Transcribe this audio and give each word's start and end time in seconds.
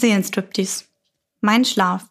Seelenstriptease. 0.00 0.84
Mein 1.42 1.64
Schlaf. 1.64 2.08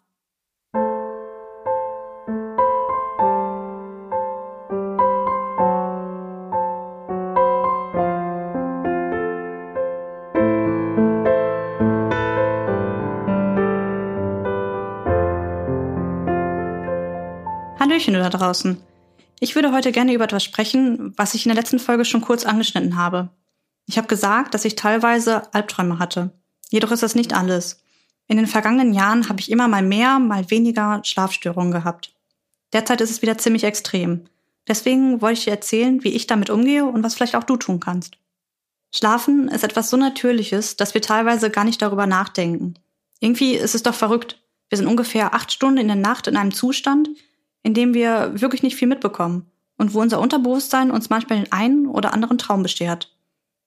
Hallöchen 17.78 18.14
da 18.14 18.30
draußen. 18.30 18.80
Ich 19.40 19.54
würde 19.56 19.72
heute 19.72 19.90
gerne 19.90 20.12
über 20.14 20.24
etwas 20.24 20.44
sprechen, 20.44 21.12
was 21.16 21.34
ich 21.34 21.44
in 21.44 21.48
der 21.48 21.56
letzten 21.56 21.80
Folge 21.80 22.04
schon 22.04 22.20
kurz 22.20 22.44
angeschnitten 22.44 22.96
habe. 22.96 23.30
Ich 23.86 23.98
habe 23.98 24.06
gesagt, 24.06 24.54
dass 24.54 24.64
ich 24.64 24.76
teilweise 24.76 25.52
Albträume 25.52 25.98
hatte. 25.98 26.39
Jedoch 26.70 26.90
ist 26.90 27.02
das 27.02 27.14
nicht 27.14 27.34
alles. 27.34 27.82
In 28.26 28.36
den 28.36 28.46
vergangenen 28.46 28.94
Jahren 28.94 29.28
habe 29.28 29.40
ich 29.40 29.50
immer 29.50 29.68
mal 29.68 29.82
mehr, 29.82 30.18
mal 30.18 30.50
weniger 30.50 31.00
Schlafstörungen 31.04 31.72
gehabt. 31.72 32.14
Derzeit 32.72 33.00
ist 33.00 33.10
es 33.10 33.22
wieder 33.22 33.38
ziemlich 33.38 33.64
extrem. 33.64 34.24
Deswegen 34.68 35.20
wollte 35.20 35.38
ich 35.38 35.44
dir 35.44 35.50
erzählen, 35.50 36.04
wie 36.04 36.12
ich 36.12 36.26
damit 36.26 36.48
umgehe 36.48 36.84
und 36.84 37.02
was 37.02 37.14
vielleicht 37.14 37.34
auch 37.34 37.44
du 37.44 37.56
tun 37.56 37.80
kannst. 37.80 38.18
Schlafen 38.92 39.48
ist 39.48 39.64
etwas 39.64 39.90
so 39.90 39.96
Natürliches, 39.96 40.76
dass 40.76 40.94
wir 40.94 41.02
teilweise 41.02 41.50
gar 41.50 41.64
nicht 41.64 41.82
darüber 41.82 42.06
nachdenken. 42.06 42.74
Irgendwie 43.20 43.54
ist 43.54 43.74
es 43.74 43.82
doch 43.82 43.94
verrückt. 43.94 44.40
Wir 44.68 44.78
sind 44.78 44.86
ungefähr 44.86 45.34
acht 45.34 45.52
Stunden 45.52 45.78
in 45.78 45.88
der 45.88 45.96
Nacht 45.96 46.26
in 46.26 46.36
einem 46.36 46.52
Zustand, 46.52 47.08
in 47.62 47.74
dem 47.74 47.94
wir 47.94 48.40
wirklich 48.40 48.62
nicht 48.62 48.76
viel 48.76 48.88
mitbekommen 48.88 49.50
und 49.76 49.94
wo 49.94 50.00
unser 50.00 50.20
Unterbewusstsein 50.20 50.90
uns 50.90 51.10
manchmal 51.10 51.40
den 51.40 51.52
einen 51.52 51.86
oder 51.86 52.12
anderen 52.12 52.38
Traum 52.38 52.62
beschert. 52.62 53.14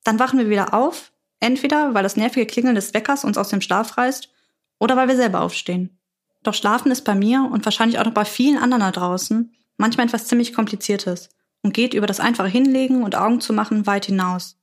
Dann 0.04 0.20
wachen 0.20 0.40
wir 0.40 0.50
wieder 0.50 0.73
auf, 0.73 1.12
Entweder 1.44 1.94
weil 1.94 2.04
das 2.04 2.16
nervige 2.16 2.46
Klingeln 2.46 2.76
des 2.76 2.94
Weckers 2.94 3.26
uns 3.26 3.38
aus 3.38 3.50
dem 3.50 3.60
Schlaf 3.60 3.98
reißt 3.98 4.30
oder 4.80 4.96
weil 4.96 5.10
wir 5.10 5.18
selber 5.18 5.42
aufstehen. 5.42 6.00
Doch 6.42 6.54
Schlafen 6.54 6.90
ist 6.90 7.02
bei 7.02 7.16
mir 7.16 7.50
und 7.52 7.66
wahrscheinlich 7.66 8.00
auch 8.00 8.06
noch 8.06 8.14
bei 8.14 8.23
vielen 8.23 8.58
anderen 8.58 8.80
da 8.80 8.92
draußen 8.92 9.54
manchmal 9.76 10.06
etwas 10.06 10.26
ziemlich 10.28 10.54
Kompliziertes 10.54 11.28
und 11.62 11.73
geht 11.73 11.95
über 11.95 12.08
das 12.08 12.22
einfache 12.22 12.48
Hinlegen 12.48 13.04
und 13.04 13.17
Augen 13.17 13.42
zu 13.42 13.52
machen 13.52 13.86
weit 13.86 14.06
hinaus. 14.06 14.58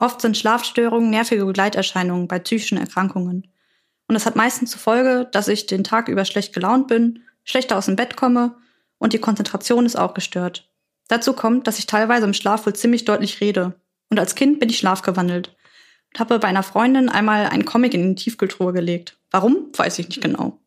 Oft 0.00 0.20
sind 0.20 0.36
Schlafstörungen 0.36 1.10
nervige 1.10 1.46
Begleiterscheinungen 1.46 2.26
bei 2.26 2.40
psychischen 2.40 2.78
Erkrankungen. 2.78 3.46
Und 4.08 4.14
das 4.14 4.26
hat 4.26 4.34
meistens 4.34 4.72
zur 4.72 4.80
Folge, 4.80 5.28
dass 5.30 5.46
ich 5.46 5.66
den 5.66 5.84
Tag 5.84 6.08
über 6.08 6.24
schlecht 6.24 6.52
gelaunt 6.52 6.88
bin, 6.88 7.22
schlechter 7.44 7.78
aus 7.78 7.86
dem 7.86 7.94
Bett 7.94 8.16
komme 8.16 8.56
und 8.98 9.12
die 9.12 9.20
Konzentration 9.20 9.86
ist 9.86 9.94
auch 9.94 10.12
gestört. 10.12 10.68
Dazu 11.06 11.34
kommt, 11.34 11.68
dass 11.68 11.78
ich 11.78 11.86
teilweise 11.86 12.26
im 12.26 12.34
Schlaf 12.34 12.66
wohl 12.66 12.74
ziemlich 12.74 13.04
deutlich 13.04 13.40
rede. 13.40 13.80
Und 14.10 14.18
als 14.18 14.34
Kind 14.34 14.58
bin 14.58 14.70
ich 14.70 14.78
schlafgewandelt 14.78 15.55
und 16.16 16.20
habe 16.20 16.38
bei 16.38 16.48
einer 16.48 16.62
Freundin 16.62 17.10
einmal 17.10 17.46
einen 17.46 17.66
Comic 17.66 17.92
in 17.92 18.14
die 18.16 18.24
Tiefkultur 18.24 18.72
gelegt. 18.72 19.18
Warum? 19.30 19.66
Weiß 19.76 19.98
ich 19.98 20.08
nicht 20.08 20.22
genau. 20.22 20.58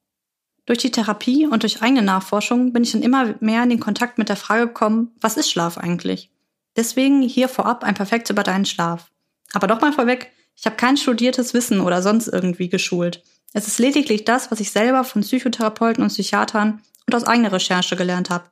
Durch 0.67 0.77
die 0.77 0.91
Therapie 0.91 1.47
und 1.47 1.63
durch 1.63 1.81
eigene 1.81 2.03
Nachforschung 2.03 2.71
bin 2.71 2.83
ich 2.83 2.91
dann 2.91 3.01
immer 3.01 3.33
mehr 3.39 3.63
in 3.63 3.71
den 3.71 3.79
Kontakt 3.79 4.19
mit 4.19 4.29
der 4.29 4.35
Frage 4.35 4.67
gekommen, 4.67 5.11
was 5.19 5.37
ist 5.37 5.49
Schlaf 5.49 5.79
eigentlich? 5.79 6.29
Deswegen 6.75 7.23
hier 7.23 7.47
vorab 7.47 7.83
ein 7.83 7.95
Perfekt 7.95 8.29
über 8.29 8.43
deinen 8.43 8.65
Schlaf. 8.65 9.09
Aber 9.53 9.65
doch 9.65 9.81
mal 9.81 9.91
vorweg, 9.91 10.31
ich 10.55 10.67
habe 10.67 10.75
kein 10.75 10.97
studiertes 10.97 11.55
Wissen 11.55 11.81
oder 11.81 12.03
sonst 12.03 12.27
irgendwie 12.27 12.69
geschult. 12.69 13.23
Es 13.53 13.67
ist 13.67 13.79
lediglich 13.79 14.25
das, 14.25 14.51
was 14.51 14.59
ich 14.59 14.69
selber 14.69 15.03
von 15.03 15.23
Psychotherapeuten 15.23 16.03
und 16.03 16.09
Psychiatern 16.09 16.83
und 17.07 17.15
aus 17.15 17.23
eigener 17.23 17.51
Recherche 17.51 17.95
gelernt 17.95 18.29
habe. 18.29 18.45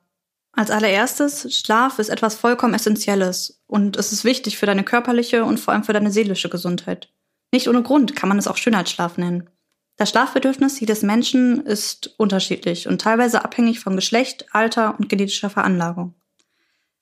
Als 0.52 0.70
allererstes, 0.70 1.54
Schlaf 1.56 1.98
ist 1.98 2.08
etwas 2.08 2.34
vollkommen 2.34 2.74
Essentielles 2.74 3.62
und 3.66 3.96
es 3.96 4.12
ist 4.12 4.24
wichtig 4.24 4.58
für 4.58 4.66
deine 4.66 4.84
körperliche 4.84 5.44
und 5.44 5.60
vor 5.60 5.72
allem 5.72 5.84
für 5.84 5.92
deine 5.92 6.10
seelische 6.10 6.48
Gesundheit. 6.48 7.10
Nicht 7.52 7.68
ohne 7.68 7.82
Grund 7.82 8.16
kann 8.16 8.28
man 8.28 8.38
es 8.38 8.48
auch 8.48 8.56
Schönheitsschlaf 8.56 9.18
nennen. 9.18 9.48
Das 9.96 10.10
Schlafbedürfnis 10.10 10.78
jedes 10.80 11.02
Menschen 11.02 11.64
ist 11.64 12.14
unterschiedlich 12.18 12.86
und 12.86 13.00
teilweise 13.00 13.44
abhängig 13.44 13.80
von 13.80 13.96
Geschlecht, 13.96 14.46
Alter 14.52 14.94
und 14.98 15.08
genetischer 15.08 15.50
Veranlagung. 15.50 16.14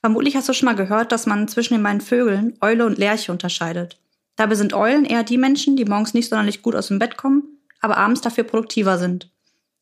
Vermutlich 0.00 0.36
hast 0.36 0.48
du 0.48 0.52
schon 0.52 0.67
mal 0.67 0.77
gehört, 0.77 1.13
dass 1.13 1.27
man 1.27 1.48
zwischen 1.48 1.74
den 1.74 1.83
beiden 1.83 2.01
Vögeln 2.01 2.57
Eule 2.61 2.86
und 2.86 2.96
Lerche 2.96 3.33
unterscheidet. 3.33 3.98
Dabei 4.36 4.55
sind 4.55 4.73
Eulen 4.73 5.05
eher 5.05 5.24
die 5.24 5.39
Menschen, 5.39 5.77
die 5.77 5.84
morgens 5.84 6.14
nicht 6.14 6.28
sonderlich 6.28 6.63
gut 6.63 6.74
aus 6.74 6.89
dem 6.89 6.98
Bett 6.98 7.17
kommen, 7.17 7.61
aber 7.80 7.96
abends 7.96 8.20
dafür 8.20 8.45
produktiver 8.45 8.98
sind. 8.98 9.30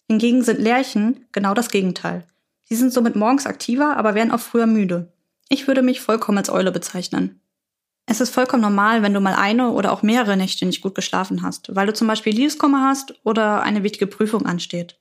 Hingegen 0.08 0.42
sind 0.42 0.60
Lerchen 0.60 1.26
genau 1.32 1.54
das 1.54 1.70
Gegenteil. 1.70 2.26
Sie 2.64 2.76
sind 2.76 2.92
somit 2.92 3.16
morgens 3.16 3.46
aktiver, 3.46 3.96
aber 3.96 4.14
werden 4.14 4.32
auch 4.32 4.40
früher 4.40 4.66
müde. 4.66 5.12
Ich 5.48 5.66
würde 5.66 5.82
mich 5.82 6.00
vollkommen 6.00 6.38
als 6.38 6.50
Eule 6.50 6.72
bezeichnen. 6.72 7.40
Es 8.06 8.20
ist 8.20 8.34
vollkommen 8.34 8.62
normal, 8.62 9.02
wenn 9.02 9.14
du 9.14 9.20
mal 9.20 9.34
eine 9.34 9.70
oder 9.70 9.92
auch 9.92 10.02
mehrere 10.02 10.36
Nächte 10.36 10.66
nicht 10.66 10.82
gut 10.82 10.94
geschlafen 10.94 11.42
hast, 11.42 11.74
weil 11.74 11.86
du 11.86 11.94
zum 11.94 12.06
Beispiel 12.06 12.34
Liebeskummer 12.34 12.86
hast 12.86 13.14
oder 13.24 13.62
eine 13.62 13.82
wichtige 13.82 14.06
Prüfung 14.06 14.46
ansteht. 14.46 14.98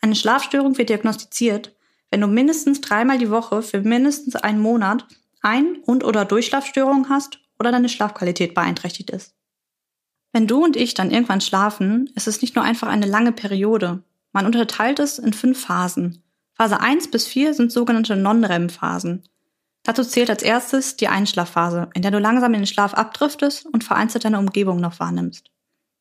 Eine 0.00 0.14
Schlafstörung 0.14 0.78
wird 0.78 0.88
diagnostiziert, 0.88 1.74
wenn 2.10 2.20
du 2.20 2.26
mindestens 2.26 2.80
dreimal 2.80 3.18
die 3.18 3.30
Woche 3.30 3.62
für 3.62 3.80
mindestens 3.80 4.36
einen 4.36 4.60
Monat 4.60 5.06
Ein- 5.40 5.78
und 5.84 6.04
oder 6.04 6.24
Durchschlafstörungen 6.24 7.08
hast 7.08 7.38
oder 7.58 7.72
deine 7.72 7.88
Schlafqualität 7.88 8.54
beeinträchtigt 8.54 9.10
ist. 9.10 9.34
Wenn 10.32 10.46
du 10.46 10.64
und 10.64 10.76
ich 10.76 10.94
dann 10.94 11.12
irgendwann 11.12 11.40
schlafen, 11.40 12.10
ist 12.16 12.26
es 12.26 12.42
nicht 12.42 12.56
nur 12.56 12.64
einfach 12.64 12.88
eine 12.88 13.06
lange 13.06 13.32
Periode. 13.32 14.02
Man 14.32 14.46
unterteilt 14.46 14.98
es 14.98 15.20
in 15.20 15.32
fünf 15.32 15.60
Phasen. 15.60 16.23
Phase 16.56 16.80
1 16.80 17.10
bis 17.10 17.26
4 17.26 17.52
sind 17.54 17.72
sogenannte 17.72 18.16
Non-REM-Phasen. 18.16 19.24
Dazu 19.82 20.04
zählt 20.04 20.30
als 20.30 20.42
erstes 20.42 20.96
die 20.96 21.08
Einschlafphase, 21.08 21.90
in 21.94 22.02
der 22.02 22.10
du 22.10 22.18
langsam 22.18 22.54
in 22.54 22.60
den 22.60 22.66
Schlaf 22.66 22.94
abdriftest 22.94 23.66
und 23.66 23.84
vereinzelt 23.84 24.24
deine 24.24 24.38
Umgebung 24.38 24.80
noch 24.80 25.00
wahrnimmst. 25.00 25.50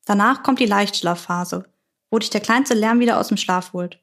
Danach 0.06 0.44
kommt 0.44 0.60
die 0.60 0.66
Leichtschlafphase, 0.66 1.66
wo 2.12 2.20
dich 2.20 2.30
der 2.30 2.42
kleinste 2.42 2.76
Lärm 2.76 3.00
wieder 3.00 3.20
aus 3.20 3.30
dem 3.30 3.38
Schlaf 3.38 3.74
holt. 3.74 4.00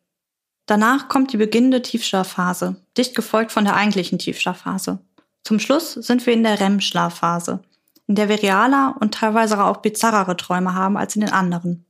Danach 0.66 1.08
kommt 1.08 1.32
die 1.32 1.36
beginnende 1.36 1.82
Tiefschlafphase, 1.82 2.76
dicht 2.96 3.14
gefolgt 3.14 3.52
von 3.52 3.64
der 3.64 3.76
eigentlichen 3.76 4.18
Tiefschlafphase. 4.18 4.98
Zum 5.44 5.58
Schluss 5.58 5.94
sind 5.94 6.26
wir 6.26 6.32
in 6.32 6.42
der 6.42 6.60
REM-Schlafphase, 6.60 7.62
in 8.06 8.16
der 8.16 8.28
wir 8.28 8.42
realer 8.42 8.96
und 9.00 9.14
teilweise 9.14 9.62
auch 9.62 9.78
bizarrere 9.78 10.36
Träume 10.36 10.74
haben 10.74 10.96
als 10.96 11.14
in 11.14 11.22
den 11.22 11.32
anderen. 11.32 11.86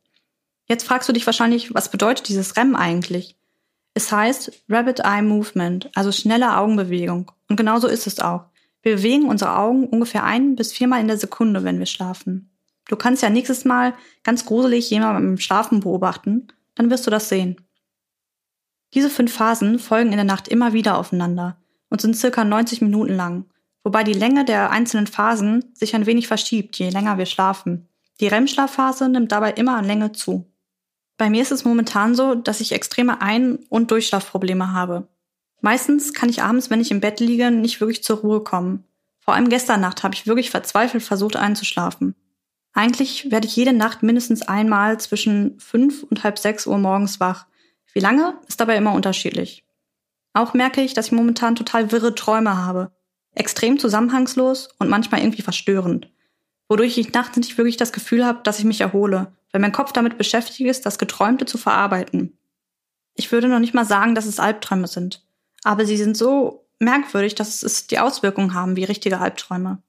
Jetzt 0.67 0.87
fragst 0.87 1.09
du 1.09 1.13
dich 1.13 1.27
wahrscheinlich, 1.27 1.75
was 1.75 1.91
bedeutet 1.91 2.29
dieses 2.29 2.57
REM 2.57 2.77
eigentlich? 2.77 3.40
Es 4.01 4.11
heißt 4.11 4.51
Rapid 4.71 5.01
Eye 5.01 5.21
Movement, 5.21 5.91
also 5.95 6.11
schnelle 6.11 6.57
Augenbewegung. 6.57 7.31
Und 7.51 7.57
genauso 7.57 7.87
ist 7.87 8.07
es 8.07 8.19
auch. 8.19 8.47
Wir 8.81 8.97
bewegen 8.97 9.29
unsere 9.29 9.59
Augen 9.59 9.87
ungefähr 9.89 10.25
ein 10.25 10.57
bis 10.57 10.73
viermal 10.73 11.03
in 11.03 11.07
der 11.07 11.19
Sekunde, 11.19 11.65
wenn 11.65 11.79
wir 11.79 11.85
schlafen. 11.85 12.51
Du 12.89 12.97
kannst 12.97 13.23
ja 13.23 13.29
nächstes 13.29 13.67
Mal 13.67 13.93
ganz 14.23 14.47
gruselig 14.47 14.89
jemanden 14.89 15.23
beim 15.23 15.37
Schlafen 15.37 15.81
beobachten, 15.81 16.49
dann 16.77 16.89
wirst 16.89 17.07
du 17.07 17.11
das 17.11 17.29
sehen. 17.29 17.61
Diese 18.95 19.11
fünf 19.11 19.35
Phasen 19.35 19.79
folgen 19.79 20.13
in 20.13 20.17
der 20.17 20.25
Nacht 20.25 20.49
immer 20.49 20.73
wieder 20.73 20.97
aufeinander 20.97 21.59
und 21.91 22.01
sind 22.01 22.17
circa 22.17 22.43
90 22.43 22.81
Minuten 22.81 23.15
lang, 23.15 23.45
wobei 23.85 24.03
die 24.03 24.15
Länge 24.15 24.47
der 24.47 24.71
einzelnen 24.71 25.09
Phasen 25.09 25.75
sich 25.75 25.95
ein 25.95 26.07
wenig 26.07 26.27
verschiebt, 26.27 26.79
je 26.79 26.89
länger 26.89 27.19
wir 27.19 27.27
schlafen. 27.27 27.87
Die 28.21 28.29
REM-Schlafphase 28.29 29.11
nimmt 29.11 29.31
dabei 29.31 29.51
immer 29.53 29.77
an 29.77 29.85
Länge 29.85 30.13
zu. 30.13 30.50
Bei 31.21 31.29
mir 31.29 31.43
ist 31.43 31.53
es 31.53 31.67
momentan 31.67 32.15
so, 32.15 32.35
dass 32.35 32.63
ich 32.63 32.73
extreme 32.73 33.21
Ein- 33.21 33.59
und 33.69 33.91
Durchschlafprobleme 33.91 34.73
habe. 34.73 35.07
Meistens 35.61 36.15
kann 36.15 36.31
ich 36.31 36.43
abends, 36.43 36.71
wenn 36.71 36.81
ich 36.81 36.91
im 36.91 37.01
Bett 37.01 37.21
liege, 37.21 37.51
nicht 37.51 37.79
wirklich 37.83 38.03
zur 38.03 38.21
Ruhe 38.21 38.43
kommen. 38.43 38.85
Vor 39.19 39.35
allem 39.35 39.51
gestern 39.51 39.83
Nacht 39.83 40.03
habe 40.03 40.15
ich 40.15 40.27
wirklich 40.27 40.49
verzweifelt 40.49 41.03
versucht 41.03 41.37
einzuschlafen. 41.37 42.15
Eigentlich 42.73 43.31
werde 43.31 43.47
ich 43.47 43.55
jede 43.55 43.75
Nacht 43.75 44.03
mindestens 44.03 44.41
einmal 44.41 44.99
zwischen 44.99 45.61
fünf 45.61 46.05
und 46.05 46.25
halb 46.25 46.39
sechs 46.39 46.67
Uhr 46.67 46.79
morgens 46.79 47.21
wach. 47.21 47.47
Wie 47.93 48.01
lange 48.01 48.39
ist 48.49 48.59
dabei 48.59 48.77
immer 48.77 48.95
unterschiedlich. 48.95 49.67
Auch 50.33 50.55
merke 50.55 50.81
ich, 50.81 50.95
dass 50.95 51.09
ich 51.09 51.13
momentan 51.13 51.55
total 51.55 51.93
wirre 51.93 52.15
Träume 52.15 52.57
habe. 52.57 52.93
Extrem 53.35 53.79
zusammenhangslos 53.79 54.71
und 54.79 54.89
manchmal 54.89 55.21
irgendwie 55.21 55.43
verstörend. 55.43 56.11
Wodurch 56.71 56.97
ich 56.97 57.13
nachts 57.13 57.37
nicht 57.37 57.59
wirklich 57.59 57.77
das 57.77 57.93
Gefühl 57.93 58.25
habe, 58.25 58.41
dass 58.45 58.59
ich 58.59 58.65
mich 58.65 58.81
erhole 58.81 59.31
weil 59.53 59.61
mein 59.61 59.73
Kopf 59.73 59.93
damit 59.93 60.19
beschäftigt 60.19 60.69
ist, 60.69 60.87
das 60.87 60.99
Geträumte 60.99 61.45
zu 61.45 61.59
verarbeiten. 61.59 62.39
Ich 63.15 63.33
würde 63.33 63.49
noch 63.49 63.59
nicht 63.59 63.75
mal 63.75 63.85
sagen, 63.85 64.15
dass 64.15 64.27
es 64.27 64.41
Albträume 64.41 64.87
sind, 64.87 65.25
aber 65.65 65.85
sie 65.85 65.97
sind 65.97 66.17
so 66.17 66.67
merkwürdig, 66.79 67.35
dass 67.35 67.63
es 67.63 67.87
die 67.87 67.99
Auswirkungen 67.99 68.55
haben 68.55 68.77
wie 68.77 68.85
richtige 68.85 69.19
Albträume. 69.19 69.83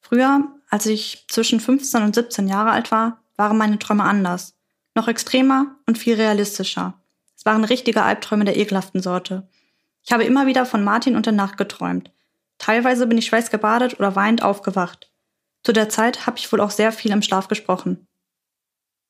Früher, 0.00 0.46
als 0.68 0.86
ich 0.86 1.26
zwischen 1.28 1.60
15 1.60 2.02
und 2.02 2.14
17 2.14 2.48
Jahre 2.48 2.70
alt 2.70 2.90
war, 2.90 3.22
waren 3.36 3.58
meine 3.58 3.78
Träume 3.78 4.04
anders, 4.04 4.56
noch 4.94 5.08
extremer 5.08 5.76
und 5.86 5.98
viel 5.98 6.14
realistischer. 6.14 6.94
Es 7.36 7.44
waren 7.44 7.64
richtige 7.64 8.02
Albträume 8.02 8.44
der 8.44 8.56
ekelhaften 8.56 9.02
Sorte. 9.02 9.48
Ich 10.04 10.12
habe 10.12 10.24
immer 10.24 10.46
wieder 10.46 10.66
von 10.66 10.84
Martin 10.84 11.16
und 11.16 11.26
der 11.26 11.32
Nacht 11.32 11.56
geträumt. 11.56 12.10
Teilweise 12.58 13.06
bin 13.06 13.18
ich 13.18 13.26
schweißgebadet 13.26 13.98
oder 13.98 14.16
weinend 14.16 14.42
aufgewacht. 14.42 15.10
Zu 15.64 15.72
der 15.72 15.88
Zeit 15.88 16.26
habe 16.26 16.38
ich 16.38 16.50
wohl 16.50 16.60
auch 16.60 16.70
sehr 16.70 16.92
viel 16.92 17.10
im 17.10 17.22
Schlaf 17.22 17.48
gesprochen. 17.48 18.06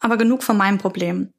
Aber 0.00 0.16
genug 0.16 0.42
von 0.42 0.56
meinem 0.56 0.78
Problem. 0.78 1.32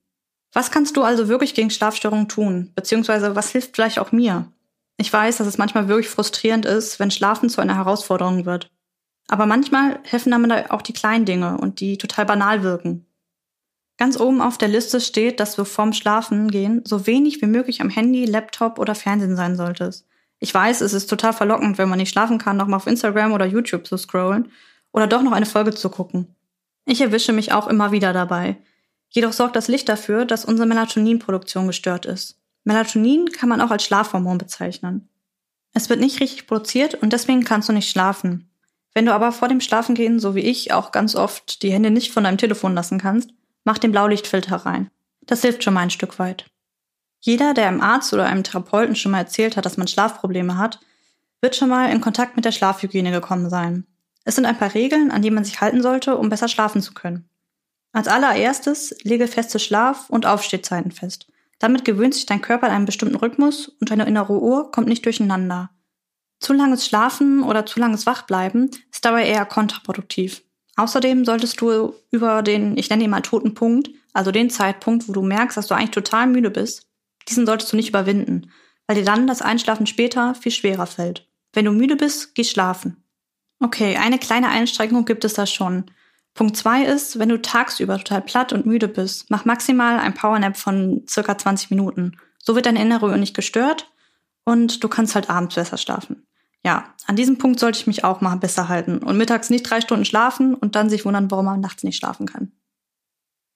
Was 0.53 0.71
kannst 0.71 0.97
du 0.97 1.03
also 1.03 1.27
wirklich 1.27 1.53
gegen 1.53 1.69
Schlafstörungen 1.69 2.27
tun? 2.27 2.71
Beziehungsweise 2.75 3.35
was 3.35 3.51
hilft 3.51 3.75
vielleicht 3.75 3.99
auch 3.99 4.11
mir? 4.11 4.51
Ich 4.97 5.11
weiß, 5.11 5.37
dass 5.37 5.47
es 5.47 5.57
manchmal 5.57 5.87
wirklich 5.87 6.09
frustrierend 6.09 6.65
ist, 6.65 6.99
wenn 6.99 7.11
Schlafen 7.11 7.49
zu 7.49 7.61
einer 7.61 7.75
Herausforderung 7.75 8.45
wird. 8.45 8.71
Aber 9.27 9.45
manchmal 9.45 9.99
helfen 10.03 10.31
damit 10.31 10.71
auch 10.71 10.81
die 10.81 10.93
kleinen 10.93 11.25
Dinge 11.25 11.57
und 11.57 11.79
die 11.79 11.97
total 11.97 12.25
banal 12.25 12.63
wirken. 12.63 13.05
Ganz 13.97 14.19
oben 14.19 14.41
auf 14.41 14.57
der 14.57 14.69
Liste 14.69 14.99
steht, 15.01 15.39
dass 15.39 15.55
du 15.55 15.65
vorm 15.65 15.93
Schlafen 15.93 16.49
gehen 16.49 16.81
so 16.85 17.05
wenig 17.05 17.41
wie 17.41 17.47
möglich 17.47 17.81
am 17.81 17.89
Handy, 17.89 18.25
Laptop 18.25 18.79
oder 18.79 18.95
Fernsehen 18.95 19.35
sein 19.35 19.55
solltest. 19.55 20.07
Ich 20.39 20.53
weiß, 20.53 20.81
es 20.81 20.93
ist 20.93 21.07
total 21.07 21.33
verlockend, 21.33 21.77
wenn 21.77 21.89
man 21.89 21.99
nicht 21.99 22.11
schlafen 22.11 22.37
kann, 22.37 22.57
nochmal 22.57 22.77
auf 22.77 22.87
Instagram 22.87 23.33
oder 23.33 23.45
YouTube 23.45 23.85
zu 23.85 23.97
scrollen 23.97 24.51
oder 24.91 25.07
doch 25.07 25.21
noch 25.21 25.31
eine 25.31 25.45
Folge 25.45 25.73
zu 25.73 25.89
gucken. 25.89 26.35
Ich 26.85 27.01
erwische 27.01 27.33
mich 27.33 27.51
auch 27.51 27.67
immer 27.67 27.91
wieder 27.91 28.13
dabei. 28.13 28.57
Jedoch 29.09 29.33
sorgt 29.33 29.55
das 29.55 29.67
Licht 29.67 29.89
dafür, 29.89 30.25
dass 30.25 30.45
unsere 30.45 30.67
Melatoninproduktion 30.67 31.67
gestört 31.67 32.05
ist. 32.05 32.39
Melatonin 32.63 33.31
kann 33.31 33.49
man 33.49 33.61
auch 33.61 33.71
als 33.71 33.83
Schlafhormon 33.83 34.37
bezeichnen. 34.37 35.09
Es 35.73 35.89
wird 35.89 35.99
nicht 35.99 36.19
richtig 36.19 36.47
produziert 36.47 36.95
und 36.95 37.13
deswegen 37.13 37.43
kannst 37.43 37.69
du 37.69 37.73
nicht 37.73 37.89
schlafen. 37.89 38.49
Wenn 38.93 39.05
du 39.05 39.13
aber 39.13 39.31
vor 39.31 39.47
dem 39.47 39.61
Schlafengehen, 39.61 40.19
so 40.19 40.35
wie 40.35 40.41
ich, 40.41 40.73
auch 40.73 40.91
ganz 40.91 41.15
oft 41.15 41.61
die 41.61 41.71
Hände 41.71 41.91
nicht 41.91 42.11
von 42.11 42.23
deinem 42.23 42.37
Telefon 42.37 42.73
lassen 42.73 42.99
kannst, 42.99 43.29
Mach 43.63 43.77
den 43.77 43.91
Blaulichtfilter 43.91 44.55
rein. 44.55 44.89
Das 45.21 45.41
hilft 45.41 45.63
schon 45.63 45.73
mal 45.73 45.81
ein 45.81 45.89
Stück 45.89 46.17
weit. 46.19 46.45
Jeder, 47.19 47.53
der 47.53 47.67
einem 47.67 47.81
Arzt 47.81 48.13
oder 48.13 48.25
einem 48.25 48.43
Therapeuten 48.43 48.95
schon 48.95 49.11
mal 49.11 49.19
erzählt 49.19 49.57
hat, 49.57 49.65
dass 49.65 49.77
man 49.77 49.87
Schlafprobleme 49.87 50.57
hat, 50.57 50.79
wird 51.41 51.55
schon 51.55 51.69
mal 51.69 51.91
in 51.91 52.01
Kontakt 52.01 52.35
mit 52.35 52.45
der 52.45 52.51
Schlafhygiene 52.51 53.11
gekommen 53.11 53.49
sein. 53.49 53.85
Es 54.25 54.35
sind 54.35 54.45
ein 54.45 54.57
paar 54.57 54.73
Regeln, 54.73 55.11
an 55.11 55.21
die 55.21 55.31
man 55.31 55.43
sich 55.43 55.61
halten 55.61 55.81
sollte, 55.81 56.17
um 56.17 56.29
besser 56.29 56.47
schlafen 56.47 56.81
zu 56.81 56.93
können. 56.93 57.29
Als 57.91 58.07
allererstes 58.07 58.95
lege 59.03 59.27
feste 59.27 59.59
Schlaf- 59.59 60.09
und 60.09 60.25
Aufstehzeiten 60.25 60.91
fest. 60.91 61.27
Damit 61.57 61.85
gewöhnt 61.85 62.13
sich 62.13 62.25
dein 62.25 62.41
Körper 62.41 62.67
an 62.67 62.73
einen 62.73 62.85
bestimmten 62.85 63.15
Rhythmus 63.15 63.69
und 63.79 63.89
deine 63.91 64.05
innere 64.05 64.39
Uhr 64.39 64.71
kommt 64.71 64.87
nicht 64.87 65.05
durcheinander. 65.05 65.71
Zu 66.39 66.53
langes 66.53 66.85
Schlafen 66.85 67.43
oder 67.43 67.65
zu 67.65 67.79
langes 67.79 68.05
Wachbleiben 68.05 68.71
ist 68.91 69.03
dabei 69.03 69.27
eher 69.27 69.45
kontraproduktiv. 69.45 70.43
Außerdem 70.77 71.25
solltest 71.25 71.59
du 71.59 71.93
über 72.11 72.41
den, 72.41 72.77
ich 72.77 72.89
nenne 72.89 73.03
ihn 73.03 73.09
mal 73.09 73.21
toten 73.21 73.53
Punkt, 73.53 73.89
also 74.13 74.31
den 74.31 74.49
Zeitpunkt, 74.49 75.09
wo 75.09 75.11
du 75.11 75.21
merkst, 75.21 75.57
dass 75.57 75.67
du 75.67 75.75
eigentlich 75.75 75.91
total 75.91 76.27
müde 76.27 76.49
bist, 76.49 76.87
diesen 77.27 77.45
solltest 77.45 77.73
du 77.73 77.75
nicht 77.75 77.89
überwinden, 77.89 78.51
weil 78.87 78.95
dir 78.95 79.03
dann 79.03 79.27
das 79.27 79.41
Einschlafen 79.41 79.87
später 79.87 80.35
viel 80.35 80.53
schwerer 80.53 80.87
fällt. 80.87 81.27
Wenn 81.51 81.65
du 81.65 81.71
müde 81.71 81.97
bist, 81.97 82.33
geh 82.35 82.45
schlafen. 82.45 83.03
Okay, 83.59 83.97
eine 83.97 84.19
kleine 84.19 84.49
Einschränkung 84.49 85.05
gibt 85.05 85.25
es 85.25 85.33
da 85.33 85.45
schon. 85.45 85.91
Punkt 86.33 86.55
zwei 86.55 86.83
ist, 86.83 87.19
wenn 87.19 87.29
du 87.29 87.41
tagsüber 87.41 87.97
total 87.97 88.21
platt 88.21 88.53
und 88.53 88.65
müde 88.65 88.87
bist, 88.87 89.29
mach 89.29 89.45
maximal 89.45 89.99
ein 89.99 90.13
Powernap 90.13 90.55
von 90.55 91.05
circa 91.09 91.37
20 91.37 91.69
Minuten. 91.71 92.17
So 92.41 92.55
wird 92.55 92.65
deine 92.65 92.81
innere 92.81 93.07
Uhr 93.07 93.17
nicht 93.17 93.35
gestört 93.35 93.91
und 94.45 94.83
du 94.83 94.87
kannst 94.87 95.15
halt 95.15 95.29
abends 95.29 95.55
besser 95.55 95.77
schlafen 95.77 96.25
ja, 96.63 96.93
an 97.07 97.15
diesem 97.15 97.37
Punkt 97.37 97.59
sollte 97.59 97.79
ich 97.79 97.87
mich 97.87 98.03
auch 98.03 98.21
mal 98.21 98.35
besser 98.35 98.67
halten 98.67 98.99
und 98.99 99.17
mittags 99.17 99.49
nicht 99.49 99.63
drei 99.63 99.81
Stunden 99.81 100.05
schlafen 100.05 100.55
und 100.55 100.75
dann 100.75 100.89
sich 100.89 101.05
wundern, 101.05 101.31
warum 101.31 101.45
man 101.45 101.61
nachts 101.61 101.83
nicht 101.83 101.97
schlafen 101.97 102.25
kann. 102.25 102.51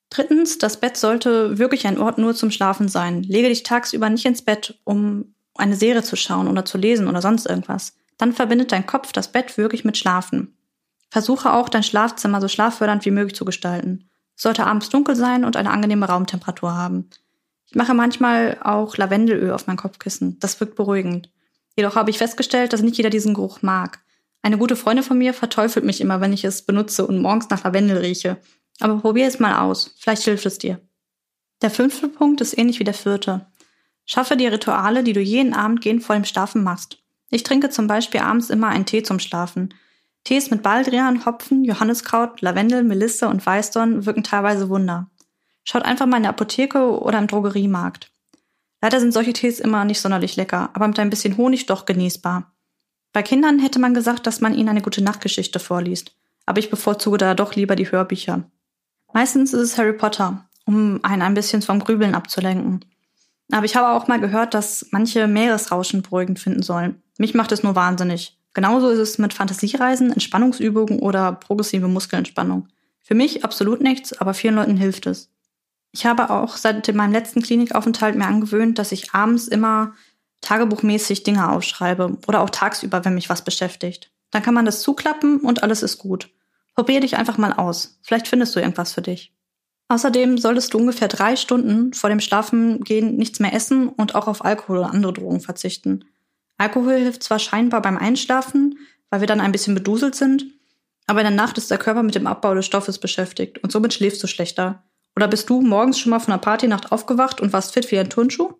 Drittens, 0.10 0.58
das 0.58 0.80
Bett 0.80 0.96
sollte 0.96 1.58
wirklich 1.58 1.88
ein 1.88 2.00
Ort 2.00 2.18
nur 2.18 2.36
zum 2.36 2.52
Schlafen 2.52 2.88
sein. 2.88 3.24
Lege 3.24 3.50
dich 3.50 3.64
tagsüber 3.64 4.10
nicht 4.10 4.26
ins 4.26 4.44
Bett, 4.44 4.80
um 4.84 5.34
eine 5.56 5.76
Serie 5.76 6.04
zu 6.04 6.16
schauen 6.16 6.48
oder 6.48 6.66
zu 6.66 6.78
lesen 6.78 7.08
oder 7.08 7.22
sonst 7.22 7.48
irgendwas. 7.48 7.96
Dann 8.18 8.34
verbindet 8.34 8.72
dein 8.72 8.86
Kopf 8.86 9.12
das 9.12 9.32
Bett 9.32 9.58
wirklich 9.58 9.86
mit 9.86 9.98
Schlafen. 9.98 10.58
Versuche 11.10 11.54
auch, 11.54 11.70
dein 11.70 11.84
Schlafzimmer 11.84 12.42
so 12.42 12.48
schlaffördernd 12.48 13.06
wie 13.06 13.12
möglich 13.12 13.36
zu 13.36 13.46
gestalten. 13.46 14.10
Es 14.36 14.44
sollte 14.44 14.66
abends 14.66 14.90
dunkel 14.90 15.16
sein 15.16 15.46
und 15.46 15.56
eine 15.56 15.70
angenehme 15.70 16.08
Raumtemperatur 16.08 16.76
haben. 16.76 17.10
Ich 17.68 17.76
mache 17.76 17.94
manchmal 17.94 18.58
auch 18.64 18.98
Lavendelöl 18.98 19.52
auf 19.52 19.68
mein 19.68 19.78
Kopfkissen. 19.78 20.40
Das 20.40 20.60
wirkt 20.60 20.76
beruhigend. 20.76 21.32
Jedoch 21.76 21.96
habe 21.96 22.10
ich 22.10 22.18
festgestellt, 22.18 22.74
dass 22.74 22.82
nicht 22.82 22.98
jeder 22.98 23.10
diesen 23.10 23.34
Geruch 23.34 23.62
mag. 23.62 24.00
Eine 24.42 24.58
gute 24.58 24.76
Freundin 24.76 25.06
von 25.06 25.18
mir 25.18 25.34
verteufelt 25.34 25.86
mich 25.86 26.02
immer, 26.02 26.20
wenn 26.20 26.34
ich 26.34 26.44
es 26.44 26.64
benutze 26.64 27.08
und 27.08 27.22
morgens 27.22 27.50
nach 27.50 27.64
Lavendel 27.64 27.98
rieche. 27.98 28.38
Aber 28.80 29.00
probier 29.00 29.28
es 29.28 29.40
mal 29.40 29.60
aus. 29.60 29.96
Vielleicht 30.00 30.24
hilft 30.24 30.46
es 30.46 30.58
dir. 30.58 30.80
Der 31.62 31.72
fünfte 31.72 32.10
Punkt 32.10 32.42
ist 32.42 32.58
ähnlich 32.58 32.80
wie 32.80 32.84
der 32.84 32.94
vierte. 32.94 33.48
Schaffe 34.06 34.36
dir 34.36 34.52
Rituale, 34.52 35.04
die 35.04 35.14
du 35.14 35.22
jeden 35.22 35.54
Abend 35.54 35.82
gehend 35.82 36.04
vor 36.04 36.16
dem 36.16 36.26
Schlafen 36.26 36.64
machst. 36.64 37.03
Ich 37.34 37.42
trinke 37.42 37.72
zum 37.72 37.88
Beispiel 37.88 38.20
abends 38.20 38.52
immer 38.52 38.68
einen 38.68 38.86
Tee 38.86 39.02
zum 39.02 39.18
Schlafen. 39.18 39.74
Tees 40.24 40.52
mit 40.52 40.62
Baldrian, 40.62 41.26
Hopfen, 41.26 41.64
Johanniskraut, 41.64 42.42
Lavendel, 42.42 42.84
Melisse 42.84 43.28
und 43.28 43.44
Weißdorn 43.44 44.06
wirken 44.06 44.24
teilweise 44.24 44.70
Wunder. 44.70 45.10
Schaut 45.64 45.82
einfach 45.82 46.06
mal 46.06 46.18
in 46.18 46.24
der 46.24 46.30
Apotheke 46.30 47.02
oder 47.02 47.18
im 47.18 47.26
Drogeriemarkt. 47.26 48.12
Leider 48.84 49.00
sind 49.00 49.14
solche 49.14 49.34
Tees 49.34 49.60
immer 49.60 49.84
nicht 49.84 50.00
sonderlich 50.00 50.36
lecker, 50.36 50.70
aber 50.74 50.88
mit 50.88 51.00
ein 51.00 51.10
bisschen 51.10 51.36
Honig 51.36 51.66
doch 51.66 51.88
genießbar. 51.88 52.54
Bei 53.14 53.24
Kindern 53.24 53.58
hätte 53.58 53.80
man 53.80 53.96
gesagt, 53.96 54.28
dass 54.28 54.40
man 54.40 54.54
ihnen 54.54 54.70
eine 54.70 54.84
gute 54.84 55.04
Nachtgeschichte 55.04 55.58
vorliest, 55.58 56.16
aber 56.46 56.60
ich 56.60 56.70
bevorzuge 56.70 57.18
da 57.18 57.34
doch 57.34 57.56
lieber 57.56 57.76
die 57.76 57.92
Hörbücher. 57.92 58.44
Meistens 59.12 59.54
ist 59.54 59.72
es 59.72 59.78
Harry 59.80 59.94
Potter, 59.94 60.48
um 60.66 61.00
einen 61.02 61.24
ein 61.24 61.34
bisschen 61.34 61.64
vom 61.64 61.80
Grübeln 61.80 62.14
abzulenken. 62.14 62.86
Aber 63.52 63.66
ich 63.66 63.76
habe 63.76 63.90
auch 63.90 64.08
mal 64.08 64.20
gehört, 64.20 64.54
dass 64.54 64.88
manche 64.92 65.28
Meeresrauschen 65.28 66.02
beruhigend 66.02 66.40
finden 66.40 66.64
sollen. 66.64 67.02
Mich 67.18 67.34
macht 67.34 67.52
es 67.52 67.64
nur 67.64 67.76
wahnsinnig. 67.76 68.38
Genauso 68.54 68.90
ist 68.90 69.00
es 69.00 69.18
mit 69.18 69.34
Fantasiereisen, 69.34 70.12
Entspannungsübungen 70.12 71.00
oder 71.00 71.34
progressive 71.34 71.88
Muskelentspannung. 71.88 72.68
Für 73.02 73.16
mich 73.16 73.44
absolut 73.44 73.82
nichts, 73.82 74.14
aber 74.14 74.34
vielen 74.34 74.56
Leuten 74.56 74.78
hilft 74.78 75.08
es. 75.08 75.30
Ich 75.92 76.06
habe 76.06 76.30
auch 76.30 76.58
seit 76.58 76.92
meinem 76.94 77.12
letzten 77.12 77.42
Klinikaufenthalt 77.42 78.16
mir 78.16 78.26
angewöhnt, 78.26 78.80
dass 78.80 78.92
ich 78.92 79.14
abends 79.14 79.48
immer 79.48 79.94
tagebuchmäßig 80.42 81.24
Dinge 81.24 81.52
aufschreibe 81.52 82.18
oder 82.28 82.42
auch 82.42 82.50
tagsüber, 82.50 83.06
wenn 83.06 83.16
mich 83.16 83.30
was 83.30 83.44
beschäftigt. 83.44 84.12
Dann 84.32 84.42
kann 84.42 84.54
man 84.54 84.66
das 84.66 84.82
zuklappen 84.82 85.40
und 85.40 85.64
alles 85.64 85.84
ist 85.84 86.00
gut. 86.00 86.30
Probier 86.76 87.00
dich 87.02 87.18
einfach 87.18 87.38
mal 87.38 87.54
aus. 87.54 88.00
Vielleicht 88.02 88.28
findest 88.28 88.56
du 88.56 88.60
irgendwas 88.60 88.94
für 88.94 89.04
dich. 89.04 89.34
Außerdem 89.90 90.38
solltest 90.38 90.74
du 90.74 90.80
ungefähr 90.80 91.08
drei 91.08 91.36
Stunden 91.36 91.94
vor 91.94 92.10
dem 92.10 92.20
Schlafengehen 92.20 93.16
nichts 93.16 93.40
mehr 93.40 93.54
essen 93.54 93.90
und 93.90 94.16
auch 94.16 94.28
auf 94.28 94.44
Alkohol 94.44 94.80
oder 94.80 94.92
andere 94.92 95.14
Drogen 95.14 95.42
verzichten. 95.42 96.06
Alkohol 96.58 96.96
hilft 96.96 97.24
zwar 97.24 97.40
scheinbar 97.40 97.82
beim 97.82 97.98
Einschlafen, 97.98 98.80
weil 99.10 99.20
wir 99.20 99.28
dann 99.28 99.42
ein 99.42 99.52
bisschen 99.52 99.76
beduselt 99.76 100.16
sind, 100.16 100.46
aber 101.06 101.20
in 101.20 101.28
der 101.28 101.36
Nacht 101.36 101.58
ist 101.58 101.70
der 101.70 101.78
Körper 101.78 102.04
mit 102.04 102.16
dem 102.16 102.28
Abbau 102.28 102.56
des 102.56 102.66
Stoffes 102.66 102.98
beschäftigt 102.98 103.60
und 103.64 103.72
somit 103.72 103.94
schläfst 103.94 104.24
du 104.24 104.28
schlechter. 104.28 104.84
Oder 105.16 105.28
bist 105.28 105.50
du 105.50 105.62
morgens 105.62 106.00
schon 106.00 106.10
mal 106.10 106.20
von 106.20 106.34
einer 106.34 106.42
Partynacht 106.42 106.92
aufgewacht 106.92 107.42
und 107.42 107.54
warst 107.54 107.74
fit 107.74 107.92
wie 107.92 108.00
ein 108.00 108.10
Turnschuh? 108.10 108.54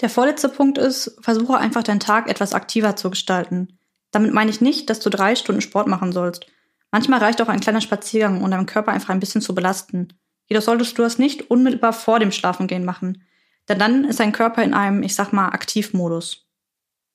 Der 0.00 0.10
vorletzte 0.10 0.48
Punkt 0.48 0.78
ist, 0.78 1.16
versuche 1.20 1.56
einfach 1.56 1.82
deinen 1.82 2.00
Tag 2.00 2.28
etwas 2.28 2.54
aktiver 2.54 2.96
zu 2.96 3.10
gestalten. 3.10 3.78
Damit 4.10 4.32
meine 4.32 4.50
ich 4.50 4.60
nicht, 4.60 4.90
dass 4.90 5.00
du 5.00 5.10
drei 5.10 5.34
Stunden 5.34 5.60
Sport 5.60 5.86
machen 5.88 6.12
sollst. 6.12 6.46
Manchmal 6.90 7.20
reicht 7.20 7.42
auch 7.42 7.48
ein 7.48 7.60
kleiner 7.60 7.80
Spaziergang, 7.80 8.42
um 8.42 8.50
deinen 8.50 8.66
Körper 8.66 8.92
einfach 8.92 9.10
ein 9.10 9.20
bisschen 9.20 9.40
zu 9.40 9.54
belasten. 9.54 10.08
Jedoch 10.48 10.62
solltest 10.62 10.96
du 10.98 11.02
das 11.02 11.18
nicht 11.18 11.50
unmittelbar 11.50 11.92
vor 11.92 12.18
dem 12.18 12.32
Schlafengehen 12.32 12.84
machen. 12.84 13.22
Denn 13.68 13.78
dann 13.78 14.04
ist 14.04 14.20
dein 14.20 14.32
Körper 14.32 14.62
in 14.62 14.74
einem, 14.74 15.02
ich 15.02 15.14
sag 15.14 15.32
mal, 15.32 15.48
Aktivmodus. 15.48 16.46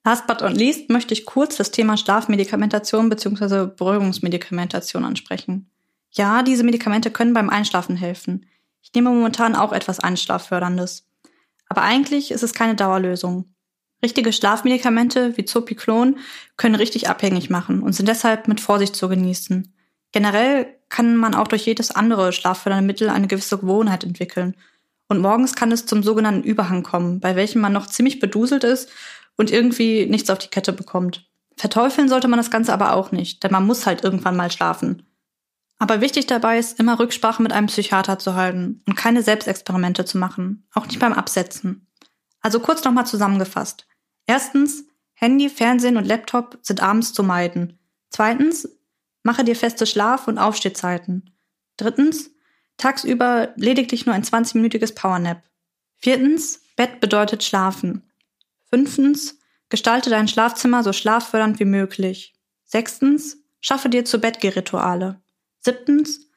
Last 0.06 0.28
but 0.28 0.42
not 0.42 0.56
least 0.56 0.90
möchte 0.90 1.14
ich 1.14 1.26
kurz 1.26 1.56
das 1.56 1.72
Thema 1.72 1.98
Schlafmedikamentation 1.98 3.10
bzw. 3.10 3.68
Beruhigungsmedikamentation 3.76 5.06
ansprechen. 5.06 5.70
Ja, 6.12 6.44
diese 6.44 6.64
Medikamente 6.64 7.10
können 7.10 7.34
beim 7.34 7.50
Einschlafen 7.50 7.96
helfen. 7.96 8.46
Ich 8.82 8.94
nehme 8.94 9.10
momentan 9.10 9.56
auch 9.56 9.72
etwas 9.72 10.00
Einschlafförderndes. 10.00 11.08
Aber 11.70 11.82
eigentlich 11.82 12.32
ist 12.32 12.44
es 12.44 12.54
keine 12.54 12.76
Dauerlösung. 12.76 13.46
Richtige 14.04 14.34
Schlafmedikamente 14.34 15.38
wie 15.38 15.46
Zopiclon 15.46 16.18
können 16.58 16.76
richtig 16.76 17.10
abhängig 17.10 17.50
machen 17.50 17.82
und 17.82 17.94
sind 17.94 18.10
deshalb 18.10 18.50
mit 18.50 18.60
Vorsicht 18.60 18.96
zu 18.96 19.08
genießen. 19.08 19.74
Generell 20.12 20.68
kann 20.94 21.18
man 21.18 21.34
auch 21.34 21.48
durch 21.48 21.66
jedes 21.66 21.90
andere 21.90 22.32
schlaffördernde 22.32 22.86
Mittel 22.86 23.10
eine 23.10 23.26
gewisse 23.26 23.58
Gewohnheit 23.58 24.04
entwickeln. 24.04 24.56
Und 25.08 25.20
morgens 25.20 25.56
kann 25.56 25.72
es 25.72 25.88
zum 25.88 26.04
sogenannten 26.04 26.44
Überhang 26.44 26.84
kommen, 26.84 27.20
bei 27.20 27.36
welchem 27.36 27.62
man 27.62 27.74
noch 27.74 27.88
ziemlich 27.88 28.20
beduselt 28.20 28.64
ist 28.64 28.92
und 29.36 29.50
irgendwie 29.50 30.06
nichts 30.06 30.30
auf 30.30 30.38
die 30.38 30.50
Kette 30.50 30.72
bekommt. 30.72 31.28
Verteufeln 31.58 32.10
sollte 32.10 32.28
man 32.28 32.38
das 32.38 32.52
Ganze 32.52 32.74
aber 32.74 32.94
auch 32.94 33.12
nicht, 33.12 33.44
denn 33.44 33.52
man 33.52 33.66
muss 33.66 33.88
halt 33.88 34.04
irgendwann 34.04 34.36
mal 34.36 34.52
schlafen. 34.52 35.02
Aber 35.80 36.00
wichtig 36.00 36.28
dabei 36.28 36.60
ist, 36.60 36.80
immer 36.80 37.00
Rücksprache 37.00 37.42
mit 37.42 37.54
einem 37.54 37.68
Psychiater 37.68 38.20
zu 38.20 38.36
halten 38.36 38.84
und 38.88 38.96
keine 38.96 39.24
Selbstexperimente 39.24 40.06
zu 40.06 40.20
machen, 40.20 40.68
auch 40.76 40.86
nicht 40.86 41.00
beim 41.00 41.14
Absetzen. 41.14 41.88
Also 42.40 42.60
kurz 42.60 42.84
nochmal 42.84 43.08
zusammengefasst. 43.08 43.88
Erstens, 44.28 44.86
Handy, 45.16 45.50
Fernsehen 45.50 45.98
und 45.98 46.06
Laptop 46.06 46.60
sind 46.62 46.84
abends 46.84 47.14
zu 47.14 47.24
meiden. 47.24 47.80
Zweitens, 48.12 48.70
mache 49.24 49.44
dir 49.44 49.56
feste 49.56 49.86
Schlaf- 49.86 50.28
und 50.28 50.38
Aufstehzeiten. 50.38 51.32
Drittens, 51.78 52.30
tagsüber 52.78 53.54
lediglich 53.56 54.06
nur 54.06 54.14
ein 54.14 54.24
20-minütiges 54.24 54.94
Powernap. 54.94 55.42
Viertens, 55.98 56.62
Bett 56.76 57.00
bedeutet 57.00 57.44
schlafen. 57.44 58.04
Fünftens, 58.70 59.40
gestalte 59.70 60.10
dein 60.10 60.28
Schlafzimmer 60.28 60.84
so 60.84 60.94
schlaffördernd 60.94 61.60
wie 61.60 61.66
möglich. 61.66 62.34
Sechstens, 62.66 63.38
schaffe 63.60 63.90
dir 63.90 64.06
zu 64.06 64.20
Bettgehrituale. 64.20 65.22
Siebtens, 65.60 66.28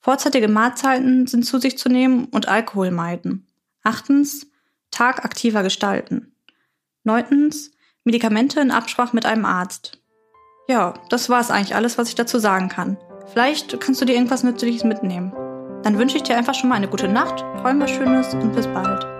vorzeitige 0.00 0.48
Mahlzeiten 0.48 1.26
sind 1.26 1.44
zu 1.44 1.58
sich 1.58 1.78
zu 1.78 1.88
nehmen 1.88 2.26
und 2.26 2.48
Alkohol 2.48 2.90
meiden. 2.90 3.46
Achtens, 3.82 4.46
Tag 4.90 5.24
aktiver 5.24 5.62
gestalten. 5.62 6.34
Neuntens, 7.04 7.70
Medikamente 8.04 8.60
in 8.60 8.70
Absprache 8.70 9.14
mit 9.14 9.26
einem 9.26 9.44
Arzt. 9.44 10.01
Ja, 10.72 10.94
das 11.10 11.28
war 11.28 11.38
es 11.38 11.50
eigentlich 11.50 11.74
alles, 11.74 11.98
was 11.98 12.08
ich 12.08 12.14
dazu 12.14 12.38
sagen 12.38 12.70
kann. 12.70 12.96
Vielleicht 13.30 13.78
kannst 13.78 14.00
du 14.00 14.06
dir 14.06 14.14
irgendwas 14.14 14.42
Nützliches 14.42 14.84
mitnehmen. 14.84 15.30
Dann 15.82 15.98
wünsche 15.98 16.16
ich 16.16 16.22
dir 16.22 16.34
einfach 16.34 16.54
schon 16.54 16.70
mal 16.70 16.76
eine 16.76 16.88
gute 16.88 17.08
Nacht, 17.08 17.44
träum 17.60 17.78
was 17.78 17.90
Schönes 17.90 18.32
und 18.32 18.54
bis 18.54 18.66
bald. 18.68 19.11